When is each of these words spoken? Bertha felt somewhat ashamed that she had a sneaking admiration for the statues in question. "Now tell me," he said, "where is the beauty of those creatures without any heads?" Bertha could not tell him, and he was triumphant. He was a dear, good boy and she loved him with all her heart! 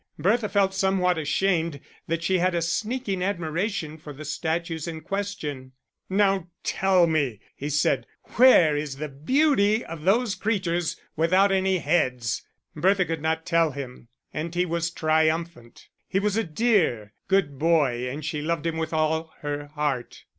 Bertha 0.17 0.49
felt 0.49 0.73
somewhat 0.73 1.19
ashamed 1.19 1.79
that 2.07 2.23
she 2.23 2.39
had 2.39 2.55
a 2.55 2.61
sneaking 2.63 3.21
admiration 3.21 3.99
for 3.99 4.13
the 4.13 4.25
statues 4.25 4.87
in 4.87 5.01
question. 5.01 5.73
"Now 6.09 6.47
tell 6.63 7.05
me," 7.05 7.39
he 7.55 7.69
said, 7.69 8.07
"where 8.35 8.75
is 8.75 8.95
the 8.97 9.07
beauty 9.09 9.85
of 9.85 10.01
those 10.01 10.33
creatures 10.33 10.99
without 11.15 11.51
any 11.51 11.77
heads?" 11.77 12.41
Bertha 12.75 13.05
could 13.05 13.21
not 13.21 13.45
tell 13.45 13.73
him, 13.73 14.07
and 14.33 14.55
he 14.55 14.65
was 14.65 14.89
triumphant. 14.89 15.87
He 16.07 16.19
was 16.19 16.35
a 16.35 16.43
dear, 16.43 17.13
good 17.27 17.59
boy 17.59 18.09
and 18.09 18.25
she 18.25 18.41
loved 18.41 18.65
him 18.65 18.77
with 18.77 18.93
all 18.93 19.31
her 19.41 19.67
heart! 19.67 20.23